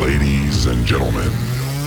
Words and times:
Ladies 0.00 0.64
and 0.64 0.86
gentlemen, 0.86 1.30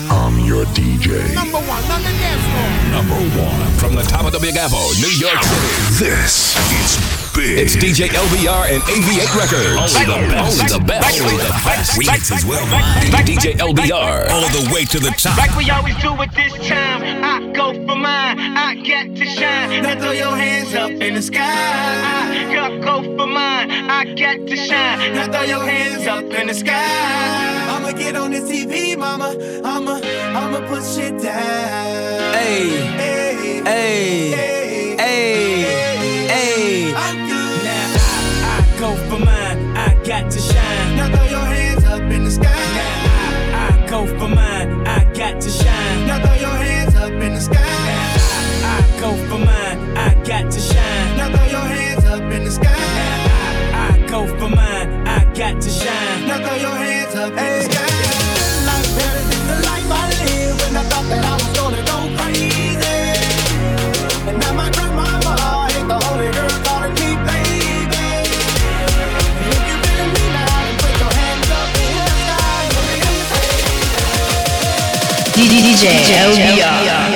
I'm 0.07 0.37
your 0.45 0.65
DJ. 0.65 1.33
Number 1.33 1.57
one 1.57 1.83
on 1.85 2.03
the 2.03 2.09
dance 2.09 2.43
floor. 2.45 2.91
Number 2.91 3.41
one 3.41 3.71
from 3.79 3.95
the 3.95 4.03
top 4.03 4.25
of 4.27 4.31
the 4.31 4.39
Big 4.39 4.55
Apple, 4.55 4.77
New 5.01 5.09
York 5.17 5.41
City. 5.41 6.05
This 6.05 6.55
is 6.85 7.22
big. 7.35 7.59
It's 7.59 7.75
DJ 7.75 8.07
LBR 8.09 8.73
and 8.73 8.81
AV8 8.83 9.31
Records. 9.35 9.95
Only 9.95 10.05
the 10.05 10.19
best. 10.29 10.61
Only 10.61 10.73
the 10.73 10.83
best. 10.85 11.21
Only 11.21 11.37
the 11.37 11.53
best. 11.65 11.91
Remixes 11.99 12.43
worldwide. 12.45 13.27
DJ 13.27 13.53
LBR. 13.57 14.29
All 14.29 14.49
the 14.49 14.69
way 14.73 14.85
to 14.85 14.99
the 14.99 15.11
top. 15.17 15.37
Like 15.37 15.55
we 15.55 15.69
always 15.69 15.95
do 16.01 16.13
at 16.21 16.33
this 16.35 16.53
time, 16.67 17.01
I 17.23 17.51
go 17.53 17.73
for 17.85 17.95
mine, 17.95 18.39
I 18.39 18.75
get 18.75 19.15
to 19.15 19.25
shine. 19.25 19.83
Now 19.83 19.99
throw 19.99 20.11
your 20.11 20.35
hands 20.35 20.73
up 20.75 20.91
in 20.91 21.13
the 21.15 21.21
sky. 21.21 21.41
I 21.43 22.79
go 22.79 23.01
for 23.17 23.27
mine, 23.27 23.69
I 23.71 24.05
get 24.05 24.47
to 24.47 24.55
shine. 24.55 25.13
Now 25.15 25.25
throw 25.31 25.41
your 25.43 25.65
hands 25.65 26.07
up 26.07 26.23
in 26.25 26.47
the 26.47 26.53
sky. 26.53 27.67
I'ma 27.69 27.91
get 27.91 28.15
on 28.15 28.31
this 28.31 28.49
TV, 28.49 28.97
mama. 28.97 29.35
I'ma, 29.63 29.99
I'ma 30.37 30.59
put 30.67 30.83
shit 30.83 31.21
down. 31.21 32.33
Hey, 32.33 32.69
Hey, 32.95 33.35
hey, 33.63 34.31
hey, 34.31 34.95
hey, 34.97 35.72
for 44.23 44.35
mine, 44.35 44.87
I 44.87 45.03
got 45.13 45.41
to 45.41 45.49
shine. 45.49 46.07
Now 46.07 46.19
throw 46.23 46.35
your 46.35 46.57
hands 46.67 46.95
up 46.95 47.11
in 47.11 47.33
the 47.33 47.41
sky. 47.41 47.57
I, 47.59 48.77
I 48.77 48.99
go 49.01 49.11
for 49.27 49.39
mine, 49.39 49.97
I 49.97 50.13
got 50.23 50.51
to 50.51 50.59
shine. 50.59 51.17
Now 51.17 51.35
throw 51.35 51.45
your 51.57 51.67
hands 51.75 52.05
up 52.05 52.21
in 52.35 52.43
the 52.45 52.51
sky. 52.51 52.69
I, 52.69 53.89
I 53.89 54.07
go 54.07 54.27
for 54.39 54.49
mine, 54.49 55.07
I 55.07 55.19
got 55.33 55.61
to 55.61 55.69
shine. 55.69 56.27
Now 56.27 56.37
throw 56.45 56.55
your 56.55 56.77
hands 56.83 56.92
DJ 75.53 75.85
LBR. 76.33 77.12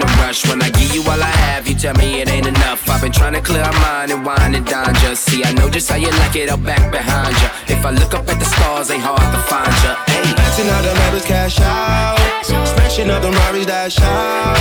In 0.00 0.08
a 0.08 0.12
rush. 0.22 0.46
When 0.48 0.62
I 0.62 0.70
give 0.70 0.94
you 0.94 1.02
all 1.02 1.20
I 1.20 1.32
have, 1.48 1.68
you 1.68 1.74
tell 1.74 1.94
me 1.94 2.20
it 2.20 2.28
ain't 2.30 2.46
enough. 2.46 2.88
I've 2.88 3.02
been 3.02 3.12
trying 3.12 3.34
to 3.34 3.40
clear 3.40 3.62
my 3.62 3.78
mind 3.80 4.10
and 4.12 4.24
wind 4.24 4.56
and 4.56 4.66
dine 4.66 4.94
just 4.96 5.24
see. 5.24 5.44
I 5.44 5.52
know 5.52 5.68
just 5.68 5.88
how 5.88 5.96
you 5.96 6.10
like 6.22 6.36
it, 6.36 6.48
I'll 6.48 6.56
back 6.56 6.90
behind 6.90 7.34
ya. 7.42 7.48
If 7.68 7.84
I 7.84 7.90
look 7.90 8.14
up 8.14 8.28
at 8.28 8.38
the 8.38 8.44
stars, 8.44 8.90
ain't 8.90 9.02
hard 9.02 9.20
to 9.20 9.40
find 9.50 9.74
ya. 9.84 9.96
Hey. 10.06 10.24
Maxing 10.40 10.68
out 10.68 10.82
the 10.82 10.94
members 10.94 11.24
cash 11.24 11.60
out. 11.60 12.18
Smashing 12.44 13.10
up 13.10 13.22
the 13.22 13.30
Rari's 13.30 13.66
dash 13.66 14.00
out. 14.00 14.56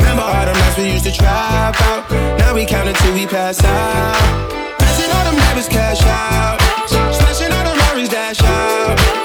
Remember 0.00 0.22
all 0.22 0.44
the 0.46 0.52
nights 0.52 0.76
we 0.76 0.92
used 0.92 1.04
to 1.04 1.12
trap 1.12 1.80
out. 1.88 2.10
Now 2.38 2.54
we 2.54 2.66
count 2.66 2.88
until 2.88 3.14
we 3.14 3.26
pass 3.26 3.62
out. 3.64 4.16
Maxing 4.78 5.10
all 5.14 5.24
the 5.30 5.36
members 5.36 5.68
cash 5.68 6.02
out. 6.02 6.58
Smashing 6.88 7.52
all 7.52 7.64
the 7.64 7.74
Rari's 7.82 8.08
dash 8.08 8.42
out. 8.42 9.21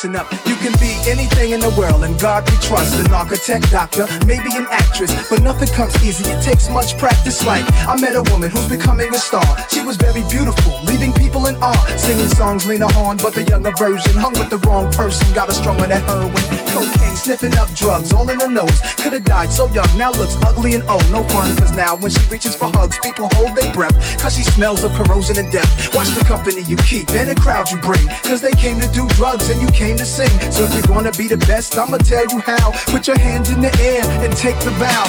Listen 0.00 0.16
up. 0.16 0.30
You 0.46 0.56
can 0.56 0.72
be 0.80 0.96
anything 1.10 1.52
in 1.52 1.60
the 1.60 1.70
world, 1.76 2.04
and 2.04 2.18
God 2.18 2.48
we 2.48 2.56
trust. 2.58 2.98
An 2.98 3.12
architect, 3.12 3.70
doctor, 3.70 4.06
maybe 4.26 4.48
an 4.56 4.66
actress, 4.70 5.12
but 5.28 5.42
nothing 5.42 5.68
comes 5.68 5.94
easy. 6.02 6.24
It 6.30 6.42
takes 6.42 6.68
much 6.70 6.96
practice. 6.96 7.44
Like 7.46 7.64
I 7.86 8.00
met 8.00 8.16
a 8.16 8.22
woman 8.30 8.50
who's 8.50 8.68
becoming 8.68 9.12
a 9.12 9.18
star. 9.18 9.44
She 9.68 9.82
was 9.82 9.96
very 9.96 10.22
beautiful, 10.30 10.72
leaving 10.84 11.12
people 11.12 11.46
in 11.46 11.56
awe. 11.56 11.84
Singing 11.96 12.28
songs 12.28 12.66
Lena 12.66 12.90
Horne, 12.92 13.18
but 13.18 13.34
the 13.34 13.42
younger 13.42 13.72
version 13.76 14.16
hung 14.16 14.32
with 14.32 14.50
the 14.50 14.58
wrong 14.68 14.90
person. 14.92 15.26
Got 15.34 15.50
a 15.50 15.52
strung 15.52 15.80
on 15.80 15.88
that 15.88 16.02
heroin, 16.04 16.32
cocaine, 16.70 17.16
sniffing 17.16 17.54
up 17.58 17.68
drugs, 17.74 18.12
all 18.12 18.28
in 18.30 18.40
her 18.40 18.48
nose. 18.48 18.80
Could 18.96 19.12
have 19.12 19.24
died 19.24 19.52
so 19.52 19.66
young, 19.72 19.90
now 19.96 20.10
looks 20.12 20.36
ugly 20.42 20.74
and 20.74 20.84
old. 20.88 21.04
No 21.10 21.22
fun, 21.28 21.54
cause 21.56 21.72
now 21.72 21.96
when 21.96 22.10
she 22.10 22.24
reaches 22.30 22.54
for 22.54 22.66
hugs, 22.66 22.98
people 23.02 23.28
hold 23.34 23.56
their 23.56 23.72
breath. 23.72 23.96
Cause 24.20 24.34
she 24.36 24.42
smells 24.42 24.82
of 24.84 24.92
corrosion 24.92 25.38
and 25.38 25.50
death. 25.52 25.94
Watch 25.94 26.08
the 26.08 26.24
company 26.24 26.62
you 26.62 26.76
keep 26.78 27.10
and 27.10 27.28
the 27.28 27.34
crowd 27.34 27.70
you 27.70 27.78
bring. 27.78 28.06
Cause 28.24 28.40
they 28.40 28.52
came 28.52 28.80
to 28.80 28.88
do 28.88 29.06
drugs 29.10 29.50
and 29.50 29.60
you 29.60 29.68
came 29.68 29.96
to 29.96 30.06
sing. 30.06 30.30
So 30.50 30.64
if 30.64 30.74
you're 30.74 30.82
gonna 30.82 31.12
be 31.12 31.28
the 31.28 31.38
best, 31.38 31.76
I'ma 31.76 31.98
tell 31.98 32.26
you 32.26 32.38
how. 32.40 32.72
Put 32.86 33.06
your 33.06 33.18
hands 33.18 33.50
in 33.50 33.60
the 33.60 33.72
air 33.80 34.04
and 34.24 34.36
take 34.36 34.58
the 34.60 34.70
vow. 34.72 35.06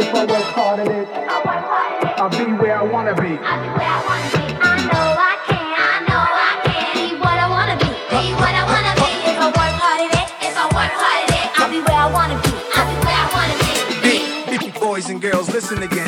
If 0.00 0.14
I 0.14 0.24
work 0.26 0.42
hard 0.54 0.80
at 0.80 1.28
I'll 2.20 2.30
be 2.30 2.52
where 2.52 2.78
I 2.78 2.82
wanna 2.82 3.14
be. 3.14 3.38
Listen 15.60 15.82
again. 15.82 16.07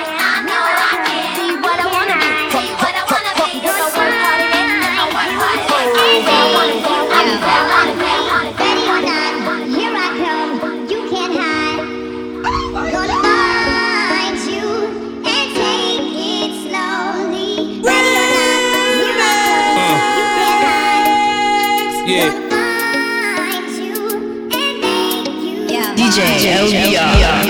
You. 26.17 26.23
DJ 26.23 27.40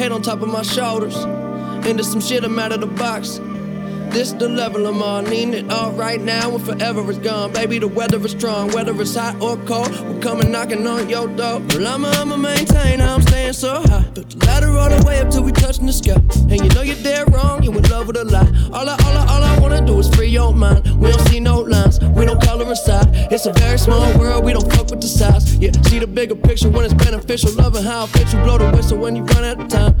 head 0.00 0.12
on 0.12 0.22
top 0.22 0.40
of 0.40 0.48
my 0.48 0.62
shoulders. 0.62 1.14
Into 1.86 2.02
some 2.02 2.22
shit, 2.22 2.42
I'm 2.42 2.58
out 2.58 2.72
of 2.72 2.80
the 2.80 2.86
box. 2.86 3.38
This 4.10 4.32
the 4.32 4.48
level 4.48 4.86
I'm 4.86 5.02
on. 5.02 5.24
Need 5.24 5.54
it 5.54 5.70
all 5.70 5.92
right 5.92 6.20
now 6.20 6.54
and 6.54 6.64
forever 6.64 7.08
is 7.10 7.18
gone. 7.18 7.52
Baby, 7.52 7.78
the 7.78 7.86
weather 7.86 8.18
is 8.24 8.32
strong. 8.32 8.72
Whether 8.72 9.00
it's 9.00 9.14
hot 9.14 9.40
or 9.40 9.56
cold, 9.58 9.88
we're 9.88 10.20
coming 10.20 10.50
knocking 10.50 10.84
on 10.86 11.08
your 11.08 11.28
door. 11.28 11.60
Well, 11.60 11.86
I'ma, 11.86 12.08
I'ma 12.08 12.36
maintain 12.36 13.00
I'm 13.00 13.22
staying 13.22 13.52
so 13.52 13.80
high. 13.82 14.02
Built 14.12 14.30
the 14.30 14.46
ladder 14.46 14.76
all 14.76 14.90
the 14.90 15.04
way 15.06 15.20
up 15.20 15.30
till 15.30 15.44
we 15.44 15.52
touching 15.52 15.86
the 15.86 15.92
sky. 15.92 16.16
And 16.50 16.60
you 16.60 16.68
know 16.70 16.82
you're 16.82 17.02
dead 17.02 17.32
wrong, 17.32 17.62
you 17.62 17.70
in 17.72 17.82
love 17.84 18.08
with 18.08 18.16
a 18.16 18.24
lie. 18.24 18.50
All 18.72 18.88
I, 18.88 18.92
all 18.92 19.16
I, 19.16 19.26
all 19.32 19.42
I 19.44 19.58
wanna 19.60 19.86
do 19.86 19.98
is 20.00 20.08
free 20.14 20.28
your 20.28 20.52
mind. 20.52 20.84
We 21.00 21.12
don't 21.12 21.26
see 21.28 21.38
no 21.38 21.60
lines, 21.60 22.00
we 22.00 22.26
don't 22.26 22.42
color 22.42 22.68
inside. 22.68 23.06
It's 23.32 23.46
a 23.46 23.52
very 23.52 23.78
small 23.78 24.18
world, 24.18 24.44
we 24.44 24.52
don't 24.52 24.70
fuck 24.72 24.90
with 24.90 25.00
the 25.00 25.08
size. 25.08 25.56
Yeah, 25.56 25.70
see 25.82 26.00
the 26.00 26.08
bigger 26.08 26.34
picture 26.34 26.68
when 26.68 26.84
it's 26.84 26.94
beneficial. 26.94 27.52
Loving 27.52 27.84
how 27.84 28.04
it 28.04 28.08
fits 28.08 28.32
you, 28.32 28.40
blow 28.42 28.58
the 28.58 28.70
whistle 28.70 28.98
when 28.98 29.14
you 29.14 29.22
run 29.22 29.44
out 29.44 29.60
of 29.60 29.68
time. 29.68 29.94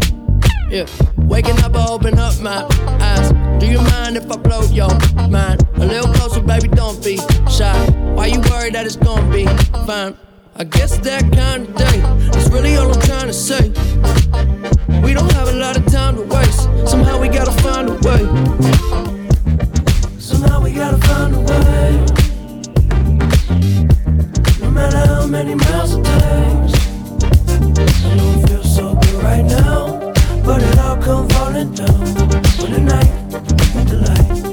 Yeah, 0.68 0.86
waking 1.16 1.58
up, 1.60 1.74
I 1.74 1.86
open 1.86 2.18
up 2.18 2.38
my 2.40 2.64
eyes. 3.00 3.39
Do 3.60 3.66
you 3.66 3.80
mind 3.82 4.16
if 4.16 4.30
I 4.32 4.36
blow 4.36 4.62
your 4.72 4.88
mind? 5.28 5.68
A 5.76 5.84
little 5.84 6.10
closer, 6.14 6.40
baby, 6.40 6.68
don't 6.68 7.04
be 7.04 7.18
shy. 7.50 7.78
Why 8.14 8.26
you 8.26 8.40
worried 8.50 8.74
that 8.74 8.86
it's 8.86 8.96
gonna 8.96 9.30
be 9.30 9.44
fine? 9.86 10.16
I 10.56 10.64
guess 10.64 10.96
that 10.98 11.30
kind 11.32 11.68
of 11.68 11.74
day 11.76 12.00
is 12.38 12.50
really 12.50 12.76
all 12.76 12.90
I'm 12.90 13.00
trying 13.02 13.26
to 13.26 13.34
say. 13.34 13.68
We 15.04 15.12
don't 15.12 15.30
have 15.32 15.48
a 15.48 15.52
lot 15.52 15.76
of 15.76 15.84
time 15.92 16.16
to 16.16 16.22
waste. 16.22 16.62
Somehow 16.88 17.20
we 17.20 17.28
gotta 17.28 17.52
find 17.62 17.90
a 17.90 17.94
way. 18.06 18.22
Somehow 20.18 20.62
we 20.62 20.72
gotta 20.72 20.98
find 21.06 21.34
a 21.34 21.40
way. 21.40 22.06
No 24.62 24.70
matter 24.70 24.98
how 25.06 25.26
many 25.26 25.54
miles 25.54 25.96
it 25.96 26.04
takes. 26.04 26.74
I 28.06 28.14
know 28.16 28.40
it 28.40 28.48
feels 28.48 28.74
so 28.74 28.94
good 28.94 29.22
right 29.22 29.44
now. 29.44 29.99
But 30.50 30.64
it 30.64 30.78
all 30.80 30.96
come 30.96 31.28
falling 31.28 31.72
down. 31.74 32.00
When 32.58 32.72
the 32.72 32.80
night 32.80 33.30
the 33.86 33.98
light 34.04 34.49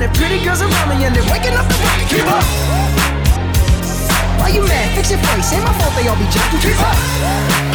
So 0.00 0.06
many 0.06 0.18
pretty 0.18 0.40
girls 0.42 0.62
around 0.62 0.88
me 0.88 1.04
and 1.04 1.14
they're 1.14 1.30
waking 1.30 1.52
up 1.52 1.68
the 1.68 1.76
rocket. 1.84 2.08
Keep 2.08 2.24
up. 2.24 2.42
Why 4.40 4.48
you 4.48 4.64
mad? 4.64 4.96
Fix 4.96 5.10
your 5.10 5.20
face. 5.20 5.52
Ain't 5.52 5.62
my 5.62 5.72
fault 5.76 5.92
they 5.94 6.08
all 6.08 6.16
be 6.16 6.24
jacking. 6.32 6.58
Keep 6.58 6.80
up. 6.80 6.96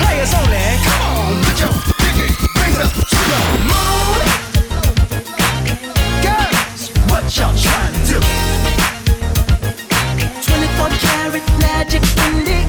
Players 0.02 0.34
only. 0.34 0.58
Come 0.82 1.02
on, 1.06 1.44
put 1.46 1.60
your 1.62 1.70
pinky 2.02 2.34
rings 2.58 2.82
up 2.82 2.90
to 2.98 3.22
the 3.30 3.40
moon. 3.70 4.26
Girls, 6.26 6.90
what 7.14 7.30
y'all 7.38 7.54
trying 7.54 7.94
to 7.94 8.18
do? 8.18 8.20
24 10.50 10.98
karat 11.06 11.46
magic 11.62 12.02
in 12.26 12.42
the 12.42 12.65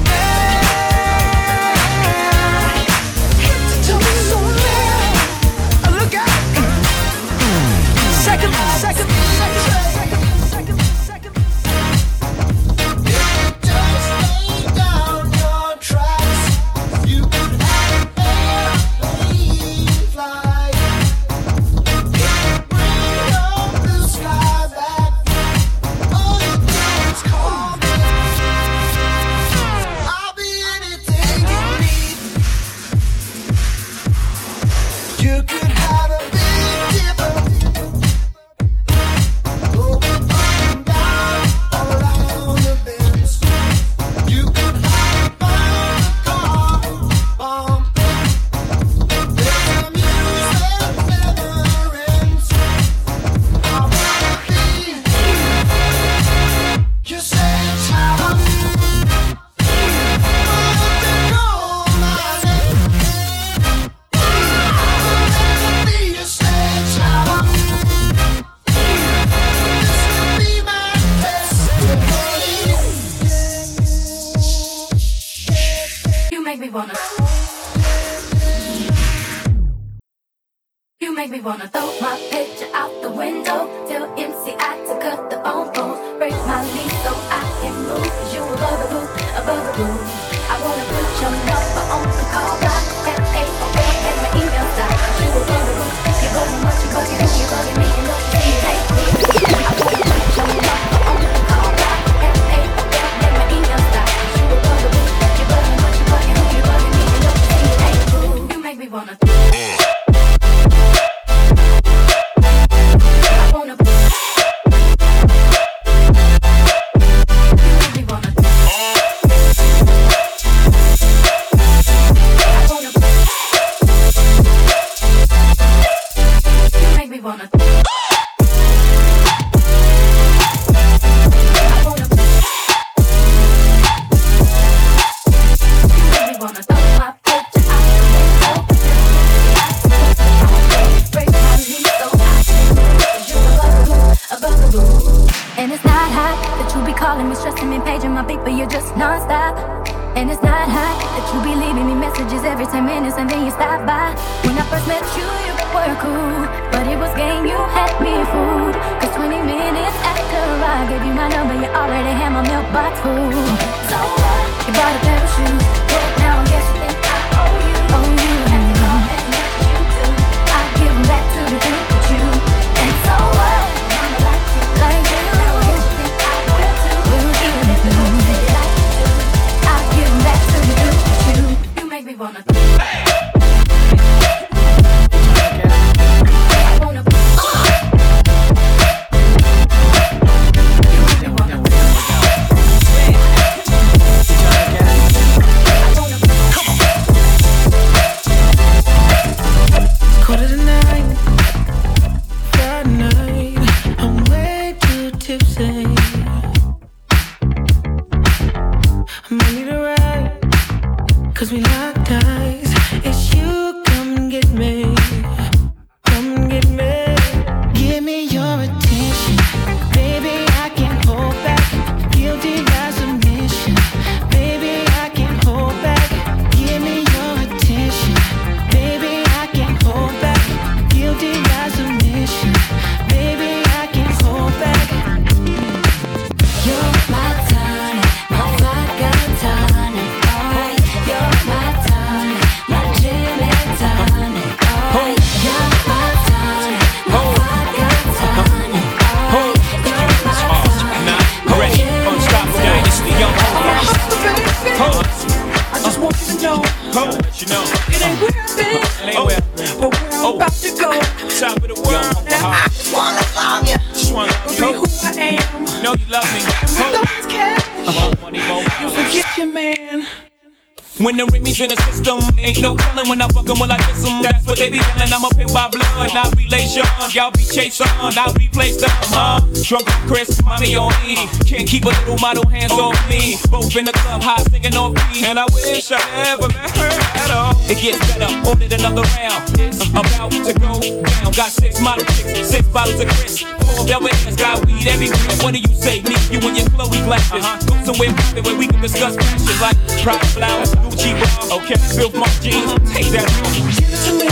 that. 303.17 303.29
Give 303.53 303.89
it 303.89 304.01
to 304.05 304.11
me. 304.13 304.27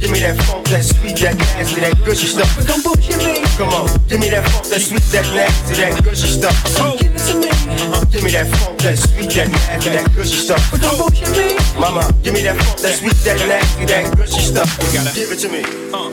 Give 0.00 0.10
me 0.10 0.20
that 0.20 0.36
funk, 0.44 0.66
that 0.68 0.84
sweet, 0.84 1.16
that 1.18 1.36
nasty, 1.36 1.80
that 1.80 1.96
gushy 2.04 2.26
stuff. 2.26 2.50
But 2.56 2.66
don't 2.66 2.82
bullshit 2.84 3.18
me. 3.18 3.42
Come 3.56 3.72
on, 3.72 3.88
give 4.08 4.20
me 4.20 4.28
that 4.30 4.44
funk, 4.46 4.66
that 4.66 4.80
sweet, 4.80 5.02
that 5.14 5.26
nasty, 5.34 5.74
that 5.80 6.04
gushy 6.04 6.28
stuff. 6.28 6.56
Don't 6.76 7.00
give 7.00 7.14
it 7.14 7.22
to 7.26 7.34
me. 7.40 7.48
Uh-huh. 7.48 8.04
Give 8.12 8.22
me 8.22 8.30
that 8.30 8.46
funk, 8.46 8.78
that 8.82 8.98
sweet, 8.98 9.30
that 9.34 9.48
nasty, 9.48 9.90
that 9.90 10.14
gushy 10.14 10.36
stuff. 10.36 10.62
But 10.70 10.80
don't 10.82 10.98
bullshit 10.98 11.30
me. 11.32 11.56
Mama, 11.80 12.12
give 12.22 12.34
me 12.34 12.42
that 12.42 12.56
funk, 12.60 12.78
that 12.80 12.94
sweet, 12.98 13.16
that 13.24 13.38
nasty, 13.48 13.84
that 13.86 14.16
gushy 14.16 14.40
stuff. 14.40 14.70
Give 15.14 15.32
it 15.32 15.38
to 15.40 15.48
me. 15.48 15.62
Uh, 15.90 16.10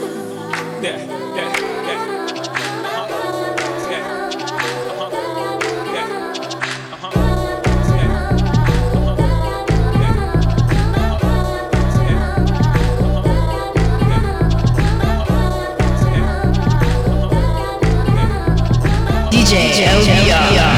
yeah. 0.82 1.23
DJ, 19.54 19.86
yeah. 20.26 20.73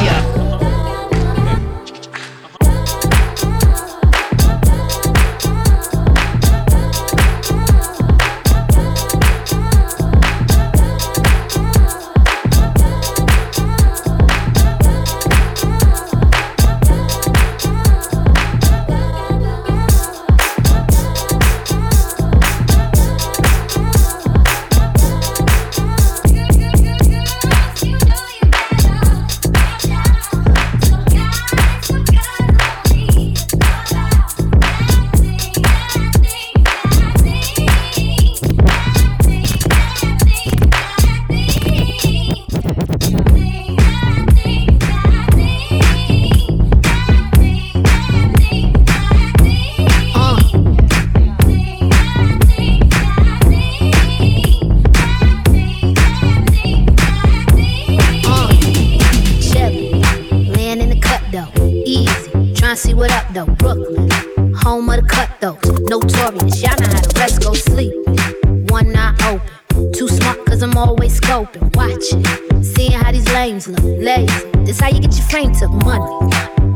Scoping. 71.36 71.76
Watching, 71.76 72.24
seeing 72.62 72.92
how 72.92 73.12
these 73.12 73.28
lames 73.32 73.68
look. 73.68 73.82
Lazy, 73.82 74.50
this 74.64 74.80
how 74.80 74.88
you 74.88 75.00
get 75.00 75.14
your 75.14 75.26
frame 75.26 75.52
to 75.56 75.68
Money, 75.68 76.32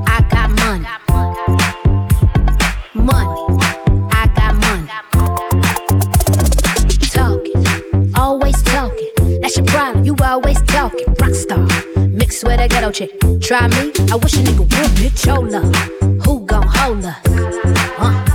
I 0.07 0.20
got 0.31 0.51
money. 0.51 0.87
Money, 2.94 3.40
I 4.12 4.27
got 4.37 4.55
money. 4.66 4.88
Talking, 7.11 8.12
always 8.14 8.62
talking. 8.62 9.40
That's 9.40 9.57
your 9.57 9.66
problem, 9.66 10.05
you 10.05 10.14
always 10.23 10.61
talking. 10.62 11.07
Rockstar, 11.16 12.12
mixed 12.12 12.44
with 12.44 12.61
a 12.61 12.68
ghetto 12.68 12.90
chick. 12.90 13.11
Try 13.40 13.66
me, 13.68 13.92
I 14.12 14.16
wish 14.16 14.35
a 14.35 14.42
nigga 14.42 14.59
would 14.59 14.90
bitch 14.99 15.27
your 15.27 15.49
love. 15.49 15.75
Who 16.25 16.44
gon' 16.44 16.66
hold 16.66 17.05
us? 17.05 17.16
Uh. 17.99 18.27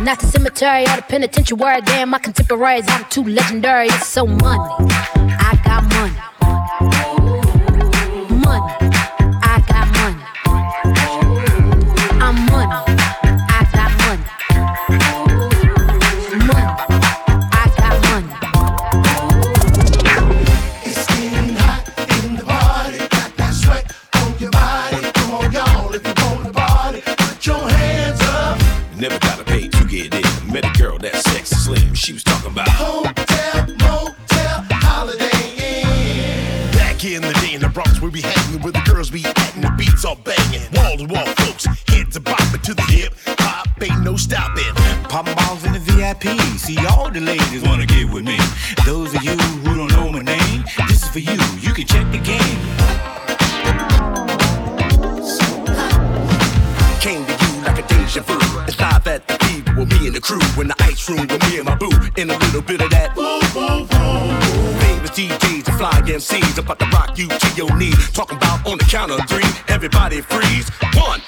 Not 0.00 0.20
the 0.20 0.26
cemetery 0.26 0.84
or 0.84 0.96
the 0.96 1.02
penitentiary. 1.02 1.80
Damn, 1.82 2.10
my 2.10 2.18
contemporaries, 2.18 2.84
I'm 2.88 3.04
too 3.10 3.24
legendary. 3.24 3.88
It's 3.88 4.06
so 4.06 4.26
money. 4.26 5.17
I 6.00 6.37
Popping 45.18 45.34
balls 45.34 45.64
in 45.64 45.72
the 45.72 45.80
VIP. 45.80 46.38
See 46.60 46.78
all 46.86 47.10
the 47.10 47.18
ladies 47.18 47.64
wanna 47.64 47.86
get 47.86 48.08
with 48.08 48.22
me. 48.22 48.38
Those 48.86 49.12
of 49.16 49.24
you 49.24 49.32
who 49.66 49.74
don't 49.76 49.90
know 49.90 50.12
my 50.12 50.22
name, 50.22 50.62
this 50.86 51.02
is 51.02 51.08
for 51.08 51.18
you. 51.18 51.34
You 51.58 51.74
can 51.74 51.84
check 51.88 52.06
the 52.12 52.18
game. 52.18 52.58
Came 57.00 57.26
to 57.26 57.32
you 57.32 57.62
like 57.66 57.80
a 57.80 57.88
deja 57.88 58.22
vu. 58.22 58.38
It's 58.68 58.78
live 58.78 59.08
at 59.08 59.26
the 59.26 59.34
fever 59.44 59.74
with 59.74 59.90
me 59.90 60.06
and 60.06 60.14
the 60.14 60.20
crew. 60.20 60.38
In 60.60 60.68
the 60.68 60.76
ice 60.78 61.10
room 61.10 61.26
with 61.26 61.42
me 61.50 61.58
and 61.58 61.64
my 61.64 61.74
boo. 61.74 61.90
In 62.16 62.30
a 62.30 62.38
little 62.38 62.62
bit 62.62 62.80
of 62.80 62.90
that. 62.90 63.16
Boom, 63.16 63.42
boom, 63.52 63.88
boom. 63.88 64.78
Famous 64.78 65.10
DJs 65.10 65.66
and 65.66 65.78
fly 65.78 66.00
MCs 66.02 66.58
about 66.58 66.78
to 66.78 66.86
rock 66.94 67.18
you 67.18 67.26
to 67.26 67.48
your 67.56 67.76
knee. 67.76 67.94
Talking 68.12 68.36
about 68.36 68.64
on 68.64 68.78
the 68.78 68.84
count 68.84 69.10
of 69.10 69.28
three. 69.28 69.50
Everybody 69.66 70.20
freeze. 70.20 70.70
One, 70.94 71.20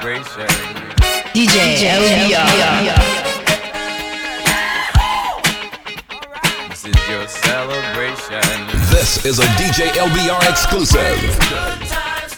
celebration. 0.00 0.46
DJ 1.34 1.76
LBR. 1.82 2.94
This 6.70 6.84
is 6.84 7.08
your 7.08 7.26
celebration. 7.26 8.42
This 8.90 9.24
is 9.24 9.38
a 9.40 9.46
DJ 9.58 9.88
LBR 9.90 10.48
exclusive. 10.48 11.00
Times, 11.48 12.36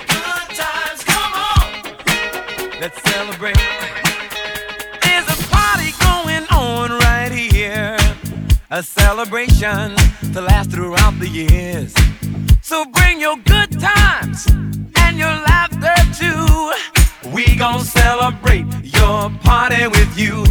good 0.08 0.48
times, 0.56 1.04
come 1.04 1.34
on. 1.34 1.68
Let's 2.80 3.02
celebrate. 3.12 3.58
There's 5.04 5.28
a 5.28 5.38
party 5.50 5.92
going 6.00 6.46
on 6.52 6.92
right 6.92 7.32
here. 7.32 7.98
A 8.70 8.82
celebration 8.82 10.01
to 10.34 10.42
last 10.42 10.72
throughout 10.72 11.18
the 11.20 11.28
years. 11.28 11.94
So 12.62 12.86
bring 12.86 13.20
your 13.20 13.38
good 13.38 13.80
times 13.80 14.48
and 14.96 15.18
your 15.18 15.36
laughter 15.50 15.96
too. 16.20 17.30
We 17.30 17.56
gon' 17.56 17.82
celebrate 17.82 18.66
your 18.84 19.30
party 19.44 19.88
with 19.88 20.18
you. 20.18 20.51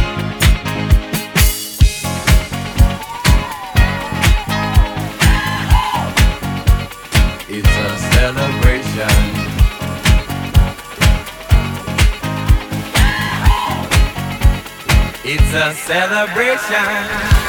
It's 15.53 15.59
a 15.59 15.73
celebration. 15.85 17.41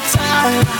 Time. 0.00 0.79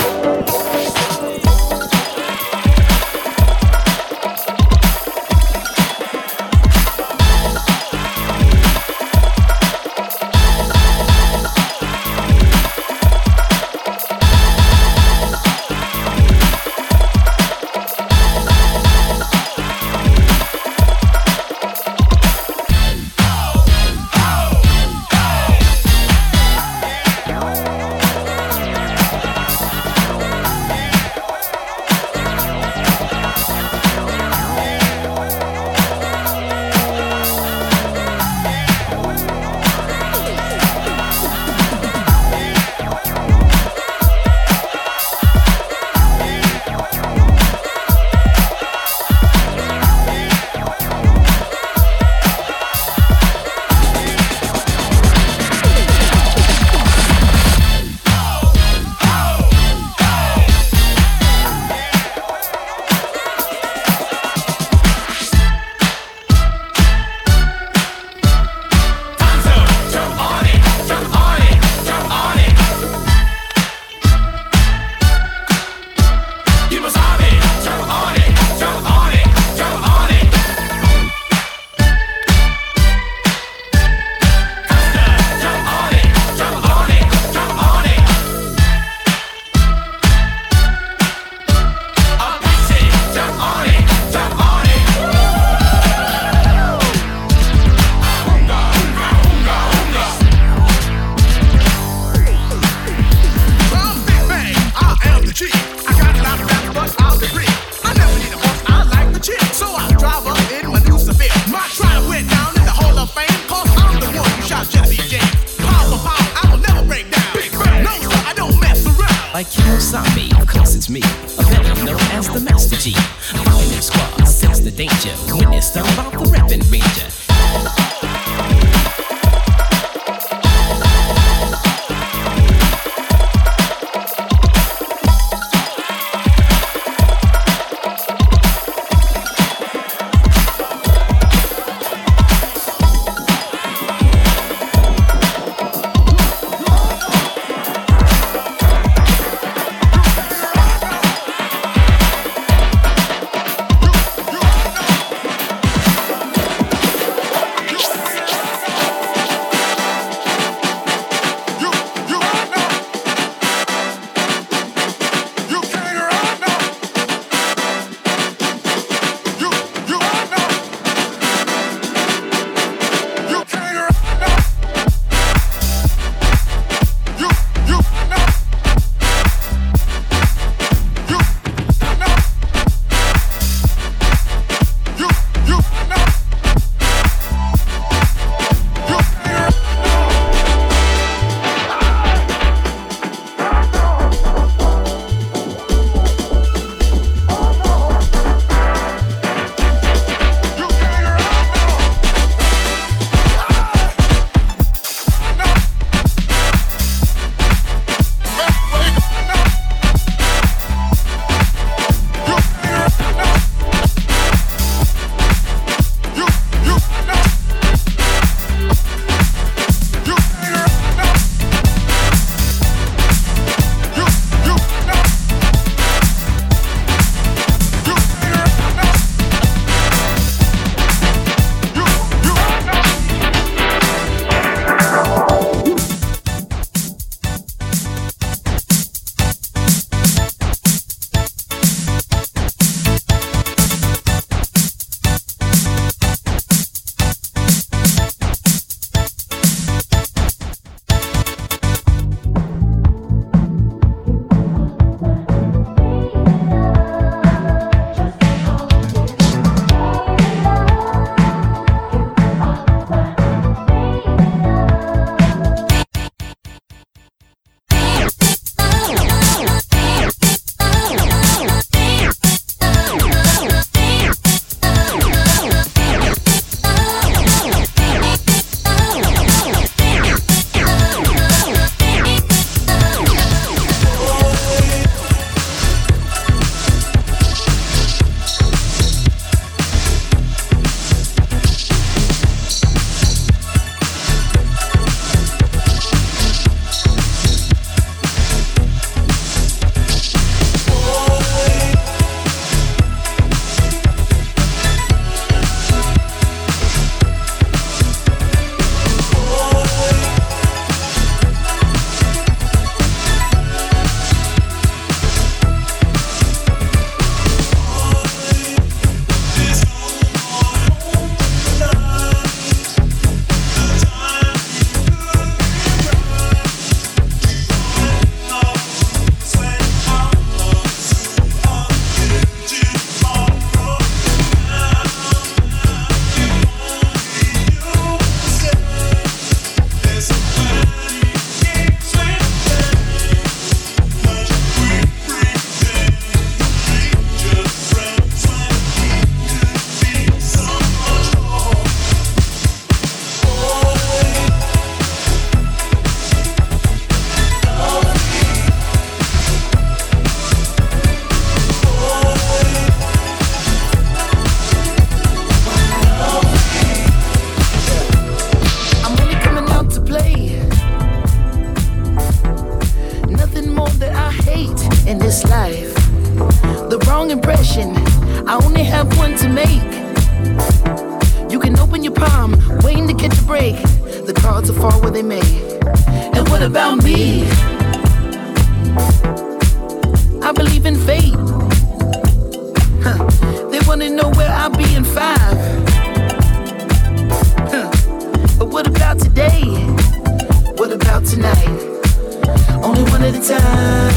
only 402.71 402.89
one 402.91 403.03
at 403.03 403.13
a 403.13 403.19
time. 403.19 403.91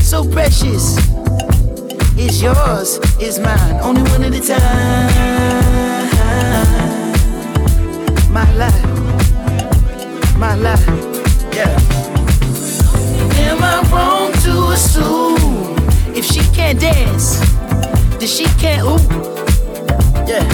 So 0.00 0.24
precious. 0.30 0.96
It's 2.16 2.40
yours, 2.42 2.98
it's 3.20 3.38
mine, 3.38 3.80
only 3.82 4.02
one 4.10 4.24
at 4.24 4.34
a 4.34 4.40
time. 4.40 5.12
My 8.32 8.50
life, 8.54 8.84
my 10.38 10.54
life, 10.54 10.86
yeah. 11.52 11.78
Am 13.46 13.62
I 13.62 13.82
wrong 13.92 14.32
to 14.44 14.70
assume 14.72 15.76
if 16.16 16.24
she 16.24 16.40
can't 16.56 16.80
dance, 16.80 17.40
then 18.18 18.26
she 18.26 18.44
can't 18.62 18.84
ooh? 18.84 18.98
Yeah. 20.26 20.48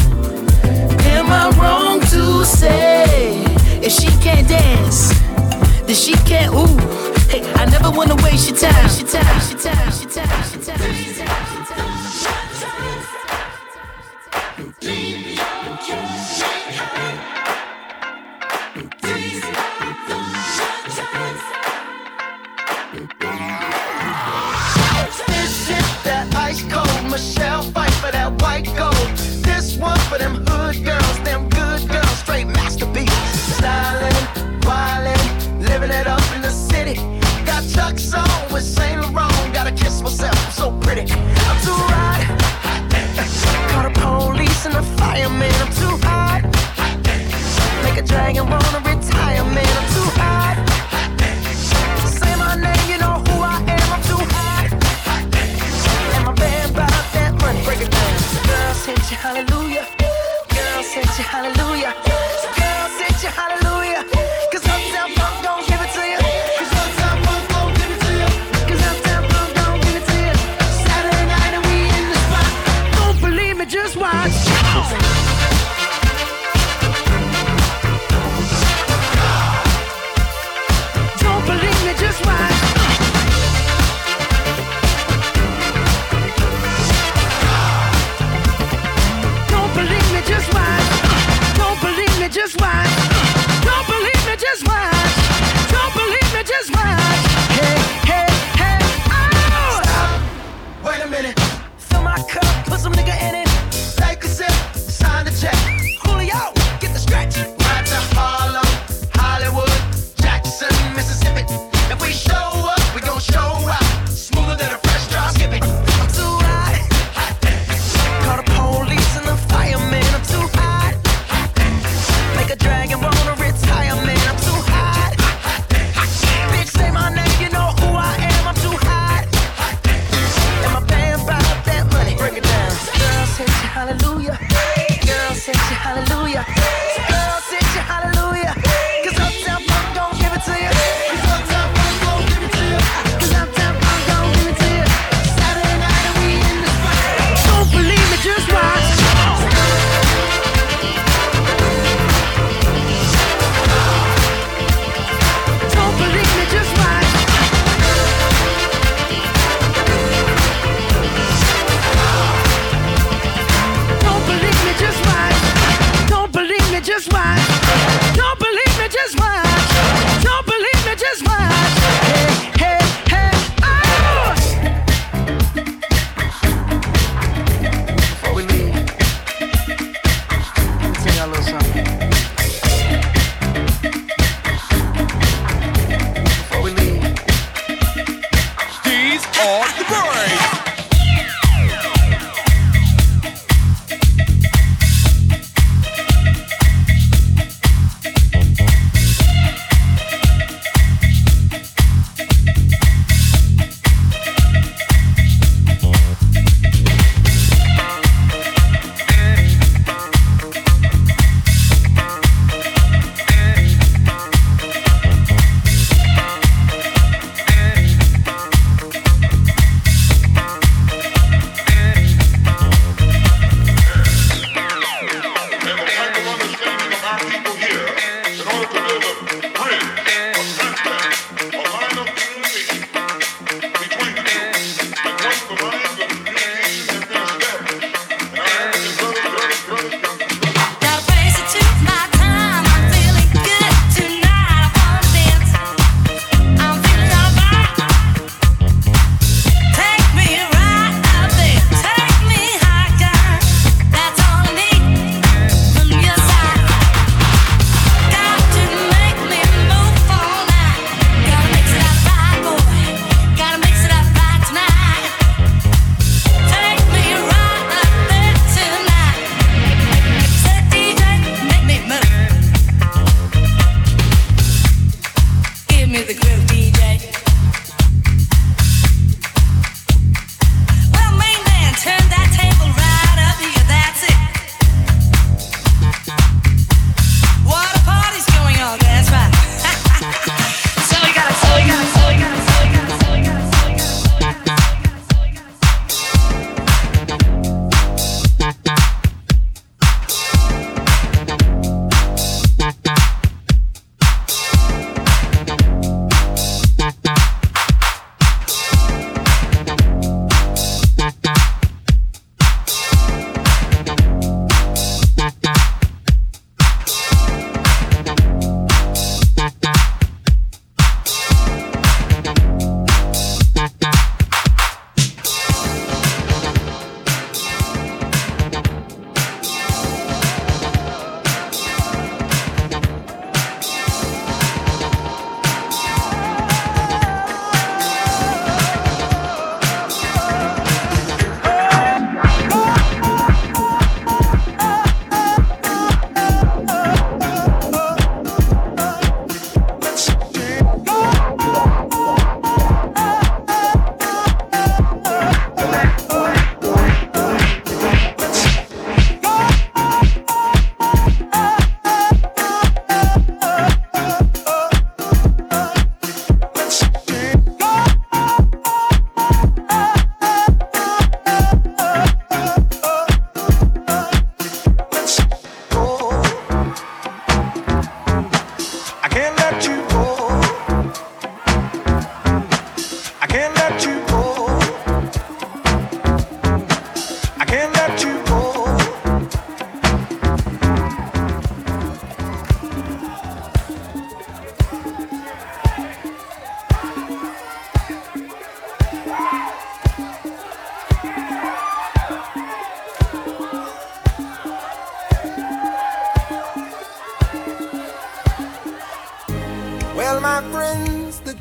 Am 1.14 1.30
I 1.30 1.50
wrong 1.56 2.00
to 2.00 2.44
say? 2.44 2.93
If 3.86 3.92
she 3.92 4.06
can't 4.22 4.48
dance, 4.48 5.12
then 5.84 5.94
she 5.94 6.14
can't 6.24 6.54
ooh. 6.54 6.78
Hey, 7.28 7.42
I 7.52 7.66
never 7.66 7.90
wanna 7.90 8.16
waste 8.24 8.48
your 8.48 8.56
time. 8.56 8.88
She 8.88 9.04
time, 9.04 9.40
she 9.40 9.54
time, 9.56 9.92
she 9.92 10.06
time, 10.06 10.42
she 10.42 10.58
time, 10.58 10.94
she 10.94 11.12
time. 11.22 11.43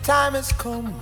Time 0.03 0.33
has 0.33 0.51
come. 0.53 0.93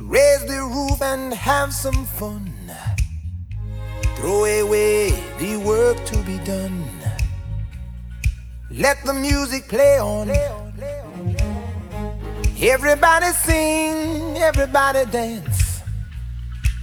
Raise 0.00 0.44
the 0.46 0.60
roof 0.74 1.02
and 1.02 1.34
have 1.34 1.72
some 1.72 2.04
fun. 2.04 2.52
Throw 4.16 4.44
away 4.44 5.10
the 5.38 5.56
work 5.56 5.96
to 6.06 6.16
be 6.22 6.38
done. 6.44 6.84
Let 8.70 9.04
the 9.04 9.12
music 9.12 9.68
play 9.68 9.98
on. 9.98 10.30
Everybody 12.60 13.32
sing, 13.32 14.36
everybody 14.38 15.04
dance. 15.10 15.82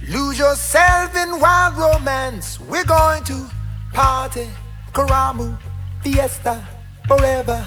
Lose 0.08 0.38
yourself 0.38 1.16
in 1.16 1.40
wild 1.40 1.76
romance. 1.76 2.60
We're 2.60 2.84
going 2.84 3.24
to 3.24 3.50
party, 3.92 4.48
Karamu, 4.92 5.58
fiesta, 6.02 6.62
forever. 7.08 7.66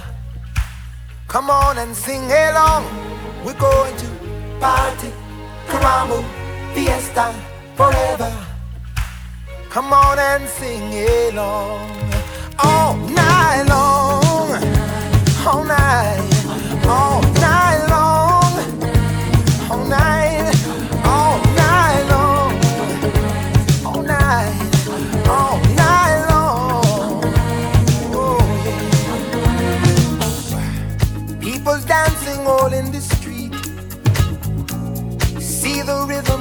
Come 1.27 1.49
on 1.49 1.77
and 1.77 1.93
sing 1.93 2.23
along. 2.31 2.85
We're 3.43 3.59
going 3.59 3.97
to 3.97 4.07
party, 4.61 5.11
Karamu, 5.67 6.23
fiesta, 6.73 7.35
forever. 7.75 8.31
Come 9.69 9.91
on 9.91 10.17
and 10.17 10.47
sing 10.47 10.93
along. 10.93 11.91
All 12.59 12.95
night 12.95 13.63
long, 13.67 14.63
all 15.45 15.63
night, 15.65 16.85
all 16.87 17.21
night 17.21 17.36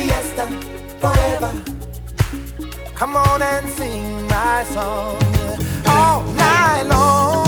fiesta, 0.00 0.46
forever. 1.00 1.52
Come 2.94 3.16
on 3.16 3.42
and 3.42 3.68
sing 3.68 4.26
my 4.28 4.64
song 4.64 5.16
all 5.86 6.22
night 6.34 6.84
long. 6.88 7.39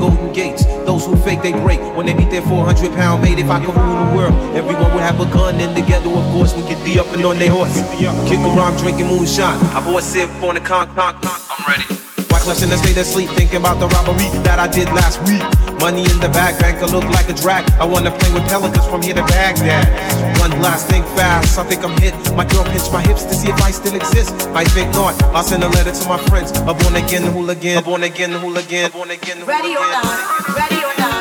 Golden 0.00 0.32
gates. 0.32 0.64
Those 0.88 1.06
who 1.06 1.16
fake, 1.16 1.42
they 1.42 1.52
break. 1.52 1.80
When 1.96 2.06
they 2.06 2.14
meet 2.14 2.30
their 2.30 2.42
400 2.42 2.92
pound 2.94 3.22
mate, 3.22 3.38
if 3.38 3.50
I 3.50 3.64
could 3.64 3.76
rule 3.76 4.04
the 4.04 4.16
world, 4.16 4.34
everyone 4.56 4.92
would 4.94 5.02
have 5.02 5.20
a 5.20 5.26
gun. 5.26 5.60
And 5.60 5.76
together, 5.76 6.10
of 6.10 6.24
course, 6.32 6.56
we 6.56 6.62
could 6.62 6.82
be 6.84 6.98
up 6.98 7.06
and 7.12 7.24
on 7.24 7.38
their 7.38 7.50
horse. 7.50 7.76
Kick 8.28 8.40
around, 8.40 8.78
drinking 8.78 9.06
moonshine. 9.06 9.58
I 9.76 9.80
bought 9.84 10.02
sip 10.02 10.30
on 10.42 10.54
the 10.54 10.60
con, 10.60 10.88
con, 10.94 11.20
con. 11.20 11.49
I'm 12.40 12.46
clutch 12.46 12.62
in 12.62 12.70
the 12.70 12.78
state 12.78 12.96
of 12.96 13.04
sleep, 13.04 13.28
thinking 13.36 13.60
about 13.60 13.80
the 13.80 13.88
robbery 13.88 14.24
that 14.48 14.58
I 14.58 14.66
did 14.66 14.88
last 14.96 15.20
week. 15.28 15.44
Money 15.76 16.08
in 16.08 16.18
the 16.24 16.30
bag, 16.32 16.56
banker 16.58 16.86
look 16.86 17.04
like 17.12 17.28
a 17.28 17.34
drag. 17.34 17.68
I 17.76 17.84
wanna 17.84 18.10
play 18.10 18.32
with 18.32 18.48
pelicans 18.48 18.86
from 18.88 19.02
here 19.02 19.12
to 19.12 19.22
Baghdad. 19.28 19.84
One 20.40 20.50
last 20.64 20.88
thing 20.88 21.02
fast. 21.12 21.58
I 21.58 21.64
think 21.64 21.84
I'm 21.84 21.92
hit. 22.00 22.16
My 22.32 22.46
girl 22.46 22.64
pinched 22.64 22.92
my 22.92 23.02
hips 23.02 23.24
to 23.24 23.34
see 23.34 23.50
if 23.50 23.60
I 23.60 23.70
still 23.70 23.94
exist. 23.94 24.32
I 24.56 24.64
think 24.64 24.88
not. 24.94 25.20
I'll 25.36 25.44
send 25.44 25.64
a 25.64 25.68
letter 25.68 25.92
to 25.92 26.08
my 26.08 26.16
friends. 26.32 26.50
A 26.64 26.72
born 26.72 26.96
again 26.96 27.28
hooligan. 27.30 27.76
A 27.76 27.82
born 27.82 28.04
again 28.04 28.32
hooligan. 28.32 28.86
A 28.86 28.90
born 28.90 29.10
again 29.10 29.44
Ready 29.44 29.76
or 29.76 29.84
not, 29.92 30.56
ready 30.56 30.80
or 30.80 30.96
not. 30.96 31.19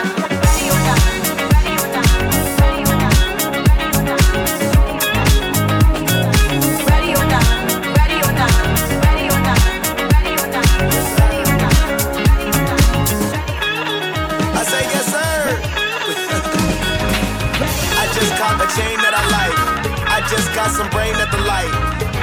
Got 20.69 20.77
some 20.77 20.89
brain 20.93 21.15
at 21.17 21.31
the 21.31 21.41
light. 21.49 21.73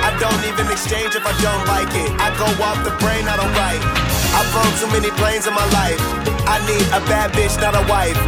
I 0.06 0.14
don't 0.22 0.42
even 0.46 0.70
exchange 0.70 1.14
if 1.18 1.26
I 1.26 1.34
don't 1.42 1.66
like 1.66 1.90
it. 1.90 2.10
I 2.22 2.30
go 2.38 2.46
off 2.62 2.78
the 2.86 2.94
brain, 3.02 3.26
I 3.26 3.34
don't 3.34 3.50
write. 3.58 3.82
I've 4.38 4.46
flown 4.54 4.70
too 4.78 4.90
many 4.94 5.10
planes 5.18 5.46
in 5.46 5.54
my 5.54 5.66
life. 5.74 5.98
I 6.46 6.62
need 6.70 6.86
a 6.94 7.02
bad 7.10 7.34
bitch, 7.34 7.58
not 7.58 7.74
a 7.74 7.82
wife. 7.90 8.18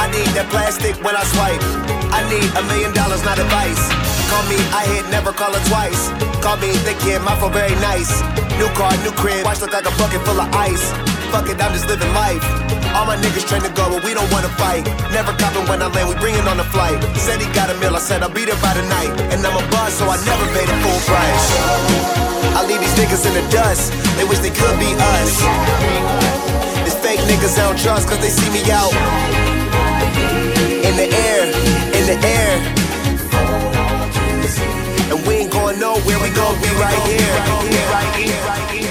I 0.00 0.08
need 0.12 0.28
that 0.32 0.48
plastic 0.48 0.96
when 1.04 1.12
I 1.16 1.24
swipe. 1.28 1.60
I 2.08 2.24
need 2.32 2.48
a 2.56 2.62
million 2.72 2.92
dollars, 2.96 3.20
not 3.24 3.36
advice. 3.38 3.82
Call 4.32 4.44
me, 4.48 4.56
I 4.72 4.88
hit, 4.88 5.04
never 5.12 5.32
call 5.32 5.52
her 5.52 5.64
twice. 5.68 6.08
Call 6.40 6.56
me 6.56 6.72
the 6.88 6.96
kid, 7.04 7.20
my 7.20 7.36
phone 7.36 7.52
very 7.52 7.76
nice. 7.84 8.08
New 8.56 8.68
car, 8.72 8.92
new 9.04 9.12
crib, 9.12 9.44
watch 9.44 9.60
look 9.60 9.72
like 9.76 9.84
a 9.84 9.94
bucket 10.00 10.24
full 10.24 10.40
of 10.40 10.48
ice. 10.56 11.15
Fuck 11.32 11.50
it, 11.50 11.60
I'm 11.60 11.72
just 11.72 11.86
living 11.88 12.12
life. 12.14 12.42
All 12.94 13.04
my 13.04 13.16
niggas 13.16 13.46
train 13.46 13.62
to 13.62 13.72
go, 13.74 13.90
but 13.90 14.04
we 14.04 14.14
don't 14.14 14.30
wanna 14.32 14.48
fight. 14.56 14.86
Never 15.12 15.32
copping 15.36 15.66
when 15.68 15.82
I 15.82 15.88
land, 15.88 16.08
we 16.08 16.14
bringin' 16.16 16.46
on 16.48 16.56
the 16.56 16.68
flight. 16.72 16.96
Said 17.16 17.40
he 17.40 17.48
got 17.52 17.68
a 17.68 17.76
mill, 17.76 17.94
I 17.94 18.00
said 18.00 18.22
I'll 18.22 18.32
beat 18.32 18.48
it 18.48 18.60
by 18.62 18.72
the 18.72 18.82
night. 18.88 19.12
And 19.32 19.44
I'm 19.44 19.56
a 19.56 19.64
buzz, 19.68 19.92
so 19.98 20.08
I 20.08 20.16
never 20.24 20.46
paid 20.56 20.68
a 20.68 20.76
full 20.80 21.00
price. 21.04 21.46
I 22.56 22.64
leave 22.64 22.80
these 22.80 22.96
niggas 22.96 23.26
in 23.28 23.34
the 23.36 23.44
dust, 23.52 23.92
they 24.16 24.24
wish 24.24 24.38
they 24.38 24.54
could 24.54 24.76
be 24.80 24.90
us. 24.96 25.32
These 26.88 26.96
fake 27.04 27.20
niggas 27.28 27.58
I 27.58 27.68
don't 27.68 27.78
trust, 27.78 28.08
cause 28.08 28.20
they 28.24 28.32
see 28.32 28.48
me 28.48 28.62
out. 28.72 28.94
In 30.88 30.94
the 30.96 31.08
air, 31.10 31.42
in 31.92 32.04
the 32.08 32.16
air. 32.24 32.54
And 35.12 35.20
we 35.26 35.44
ain't 35.44 35.52
going 35.52 35.78
nowhere, 35.78 36.18
we 36.24 36.30
gon' 36.32 36.56
be 36.64 36.70
right 36.80 37.02
here. 37.04 37.28
Right 37.36 37.60
here, 37.68 37.86
right 37.92 38.12
here, 38.16 38.40
right 38.48 38.70
here. 38.70 38.85